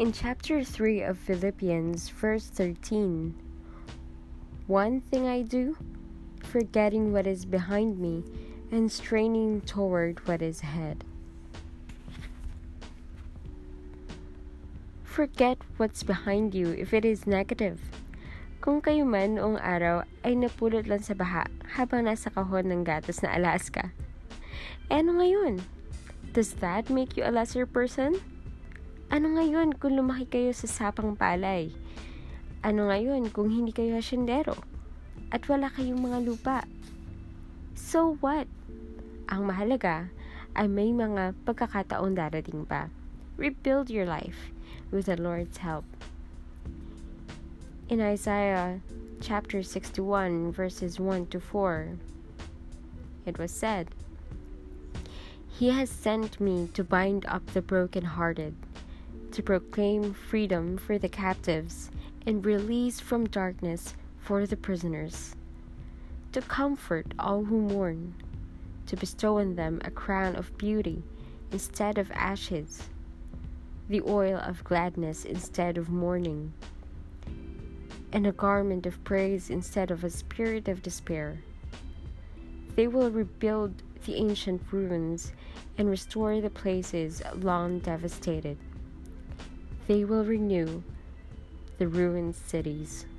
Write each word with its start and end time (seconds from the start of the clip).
In 0.00 0.16
chapter 0.16 0.64
3 0.64 1.04
of 1.04 1.20
Philippians, 1.20 2.08
verse 2.08 2.48
13, 2.48 3.36
one 4.64 5.04
thing 5.04 5.28
I 5.28 5.44
do, 5.44 5.76
forgetting 6.40 7.12
what 7.12 7.28
is 7.28 7.44
behind 7.44 8.00
me 8.00 8.24
and 8.72 8.88
straining 8.88 9.60
toward 9.60 10.26
what 10.26 10.40
is 10.40 10.64
ahead. 10.64 11.04
Forget 15.04 15.60
what's 15.76 16.00
behind 16.00 16.56
you 16.56 16.72
if 16.72 16.96
it 16.96 17.04
is 17.04 17.28
negative. 17.28 17.76
Kung 18.64 18.80
kayo 18.80 19.04
man 19.04 19.36
noong 19.36 19.60
araw 19.60 20.08
ay 20.24 20.32
napulot 20.32 20.88
lang 20.88 21.04
sa 21.04 21.12
baha 21.12 21.44
habang 21.76 22.08
nasa 22.08 22.32
kahon 22.32 22.72
ng 22.72 22.88
gatas 22.88 23.20
na 23.20 23.36
Alaska. 23.36 23.92
Eh 24.88 25.04
ano 25.04 25.20
ngayon? 25.20 25.60
Does 26.32 26.56
that 26.64 26.88
make 26.88 27.20
you 27.20 27.28
a 27.28 27.28
lesser 27.28 27.68
person? 27.68 28.39
Ano 29.10 29.34
ngayon 29.34 29.74
kung 29.74 29.98
lumaki 29.98 30.22
kayo 30.30 30.54
sa 30.54 30.70
sapang 30.70 31.18
palay? 31.18 31.74
Ano 32.62 32.94
ngayon 32.94 33.26
kung 33.34 33.50
hindi 33.50 33.74
kayo 33.74 33.98
hasyendero? 33.98 34.54
At 35.34 35.50
wala 35.50 35.66
kayong 35.66 35.98
mga 35.98 36.22
lupa? 36.22 36.62
So 37.74 38.14
what? 38.22 38.46
Ang 39.26 39.50
mahalaga 39.50 40.14
ay 40.54 40.70
may 40.70 40.94
mga 40.94 41.34
pagkakataong 41.42 42.14
darating 42.14 42.62
pa. 42.62 42.86
Rebuild 43.34 43.90
your 43.90 44.06
life 44.06 44.54
with 44.94 45.10
the 45.10 45.18
Lord's 45.18 45.58
help. 45.58 45.90
In 47.90 47.98
Isaiah 47.98 48.78
chapter 49.18 49.66
61, 49.66 50.54
verses 50.54 51.02
1 51.02 51.34
to 51.34 51.42
4, 51.42 51.98
it 53.26 53.42
was 53.42 53.50
said, 53.50 53.90
He 55.50 55.74
has 55.74 55.90
sent 55.90 56.38
me 56.38 56.70
to 56.78 56.86
bind 56.86 57.26
up 57.26 57.42
the 57.50 57.60
brokenhearted, 57.60 58.54
to 59.32 59.42
proclaim 59.42 60.12
freedom 60.12 60.76
for 60.76 60.98
the 60.98 61.08
captives, 61.08 61.90
and 62.26 62.44
release 62.44 63.00
from 63.00 63.26
darkness 63.26 63.94
for 64.18 64.46
the 64.46 64.56
prisoners, 64.56 65.34
to 66.32 66.40
comfort 66.42 67.06
all 67.18 67.44
who 67.44 67.60
mourn, 67.60 68.14
to 68.86 68.96
bestow 68.96 69.38
on 69.38 69.56
them 69.56 69.80
a 69.84 69.90
crown 69.90 70.36
of 70.36 70.56
beauty 70.58 71.02
instead 71.52 71.98
of 71.98 72.10
ashes 72.12 72.88
the 73.90 74.00
oil 74.02 74.38
of 74.38 74.62
gladness 74.62 75.24
instead 75.24 75.76
of 75.76 75.88
mourning, 75.88 76.52
and 78.12 78.24
a 78.24 78.30
garment 78.30 78.86
of 78.86 79.02
praise 79.02 79.50
instead 79.50 79.90
of 79.90 80.04
a 80.04 80.10
spirit 80.10 80.68
of 80.68 80.80
despair. 80.80 81.42
They 82.76 82.86
will 82.86 83.10
rebuild 83.10 83.82
the 84.06 84.14
ancient 84.14 84.62
ruins 84.70 85.32
and 85.76 85.90
restore 85.90 86.40
the 86.40 86.50
places 86.50 87.20
long 87.34 87.80
devastated. 87.80 88.56
They 89.90 90.06
will 90.06 90.22
renew 90.22 90.86
the 91.82 91.90
ruined 91.90 92.38
cities. 92.38 93.10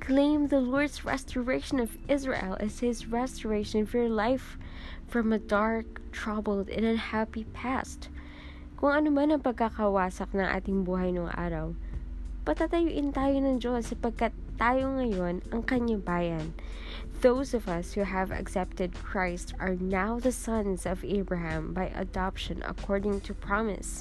Claim 0.00 0.48
the 0.48 0.64
Lord's 0.64 1.04
restoration 1.04 1.76
of 1.76 1.92
Israel 2.08 2.56
as 2.56 2.80
His 2.80 3.04
restoration 3.04 3.84
for 3.84 4.00
your 4.00 4.08
life 4.08 4.56
from 5.12 5.28
a 5.28 5.38
dark, 5.38 6.00
troubled, 6.10 6.72
and 6.72 6.88
unhappy 6.88 7.44
past. 7.52 8.08
Kung 8.80 8.96
ano 8.96 9.12
man 9.12 9.28
ang 9.28 9.44
pagkakawasak 9.44 10.32
ng 10.32 10.40
ating 10.40 10.88
buhay 10.88 11.12
noong 11.12 11.36
araw, 11.36 11.76
patatayuin 12.48 13.12
tayo 13.12 13.36
ng 13.44 13.60
Diyos 13.60 13.92
sapagkat 13.92 14.32
tayo 14.56 14.88
ngayon 14.96 15.44
ang 15.52 15.60
kanyang 15.68 16.00
bayan. 16.00 16.56
Those 17.20 17.52
of 17.52 17.68
us 17.68 17.92
who 17.92 18.08
have 18.08 18.32
accepted 18.32 18.96
Christ 19.04 19.52
are 19.60 19.76
now 19.76 20.16
the 20.16 20.32
sons 20.32 20.88
of 20.88 21.04
Abraham 21.04 21.76
by 21.76 21.92
adoption 21.92 22.64
according 22.64 23.20
to 23.28 23.36
promise. 23.36 24.00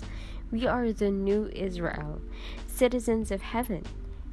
We 0.50 0.66
are 0.66 0.89
the 0.89 1.14
new 1.14 1.45
Israel, 1.53 2.22
citizens 2.66 3.30
of 3.30 3.42
heaven. 3.42 3.86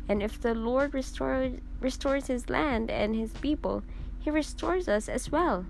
And 0.08 0.22
if 0.22 0.40
the 0.40 0.54
Lord 0.54 0.94
restore, 0.94 1.52
restores 1.80 2.32
his 2.32 2.48
land 2.48 2.88
and 2.88 3.12
his 3.12 3.36
people, 3.44 3.84
he 4.16 4.32
restores 4.32 4.88
us 4.88 5.12
as 5.12 5.28
well. 5.28 5.66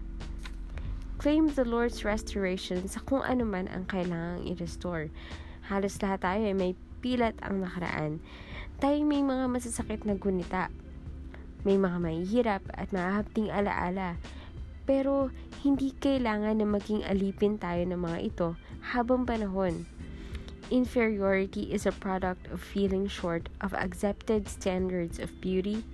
Claim 1.18 1.50
the 1.50 1.64
Lord's 1.64 2.06
restoration 2.06 2.86
sa 2.86 3.02
kung 3.02 3.26
ano 3.26 3.42
man 3.42 3.66
ang 3.72 3.90
kailangang 3.90 4.46
i-restore. 4.46 5.10
Halos 5.66 5.98
lahat 5.98 6.22
tayo 6.22 6.42
ay 6.46 6.54
may 6.54 6.72
pilat 7.02 7.34
ang 7.42 7.66
nakaraan. 7.66 8.22
Tayo 8.78 9.02
may 9.02 9.26
mga 9.26 9.50
masasakit 9.50 10.06
na 10.06 10.14
gunita. 10.14 10.70
May 11.66 11.74
mga 11.74 11.98
mahihirap 11.98 12.62
at 12.70 12.94
mahahapting 12.94 13.50
alaala. 13.50 14.20
Pero 14.86 15.34
hindi 15.66 15.90
kailangan 15.90 16.62
na 16.62 16.68
maging 16.68 17.02
alipin 17.02 17.58
tayo 17.58 17.82
ng 17.82 17.98
mga 17.98 18.18
ito 18.22 18.48
habang 18.94 19.26
panahon. 19.26 19.88
Inferiority 20.70 21.70
is 21.70 21.86
a 21.86 21.92
product 21.92 22.50
of 22.50 22.58
feeling 22.60 23.06
short 23.06 23.48
of 23.60 23.72
accepted 23.72 24.48
standards 24.48 25.20
of 25.20 25.40
beauty, 25.40 25.84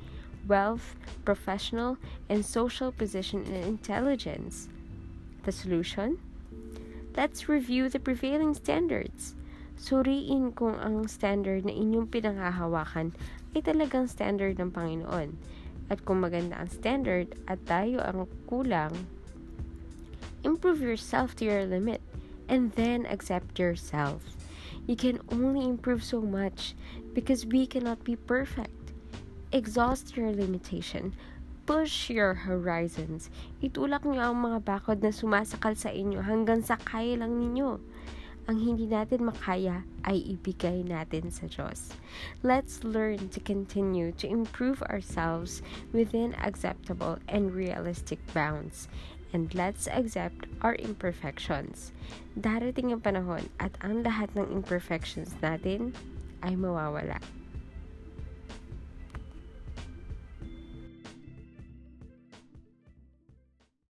wealth, 0.49 0.97
professional, 1.27 1.99
and 2.31 2.41
social 2.41 2.91
position 2.91 3.45
and 3.45 3.65
intelligence. 3.69 4.73
The 5.45 5.53
solution? 5.53 6.17
Let's 7.15 7.51
review 7.51 7.91
the 7.91 8.01
prevailing 8.01 8.55
standards. 8.55 9.35
Suriin 9.77 10.57
kung 10.57 10.81
ang 10.81 11.05
standard 11.05 11.69
na 11.69 11.77
inyong 11.77 12.09
pinanghahawakan 12.09 13.13
ay 13.53 13.61
talagang 13.61 14.09
standard 14.09 14.57
ng 14.57 14.73
Panginoon. 14.73 15.37
At 15.93 16.01
kung 16.09 16.25
maganda 16.25 16.57
ang 16.57 16.73
standard 16.73 17.37
at 17.45 17.61
tayo 17.69 18.01
ang 18.01 18.25
kulang, 18.49 19.05
improve 20.41 20.81
yourself 20.81 21.37
to 21.37 21.45
your 21.45 21.69
limit 21.69 22.01
and 22.49 22.73
then 22.73 23.05
accept 23.05 23.61
yourself. 23.61 24.25
You 24.87 24.97
can 24.97 25.21
only 25.31 25.65
improve 25.65 26.03
so 26.03 26.21
much 26.21 26.75
because 27.15 27.47
we 27.47 27.67
cannot 27.67 28.03
be 28.03 28.17
perfect. 28.17 28.93
Exhaust 29.53 30.17
your 30.17 30.33
limitation 30.33 31.15
push 31.63 32.11
your 32.11 32.35
horizons. 32.35 33.31
Itulak 33.63 34.03
niyo 34.03 34.35
ang 34.35 34.43
mga 34.43 34.59
bakod 34.67 34.99
na 34.99 35.15
sumasakal 35.15 35.79
sa 35.79 35.95
inyo 35.95 36.19
hanggang 36.23 36.59
sa 36.63 36.75
kaya 36.75 37.15
lang 37.15 37.39
ninyo. 37.39 37.79
Ang 38.51 38.59
hindi 38.59 38.91
natin 38.91 39.31
makaya 39.31 39.87
ay 40.03 40.19
ibigay 40.35 40.83
natin 40.83 41.31
sa 41.31 41.47
Diyos. 41.47 41.95
Let's 42.43 42.83
learn 42.83 43.31
to 43.31 43.39
continue 43.39 44.11
to 44.19 44.27
improve 44.27 44.83
ourselves 44.91 45.63
within 45.95 46.35
acceptable 46.43 47.23
and 47.31 47.55
realistic 47.55 48.19
bounds. 48.35 48.91
And 49.33 49.49
let's 49.57 49.89
accept 49.89 50.45
our 50.61 50.77
imperfections. 50.77 51.97
Darating 52.37 52.93
ang 52.93 53.01
panahon 53.01 53.49
at 53.57 53.73
ang 53.81 54.05
lahat 54.05 54.29
ng 54.37 54.53
imperfections 54.53 55.33
natin 55.41 55.97
ay 56.45 56.53
mawawala. 56.53 57.17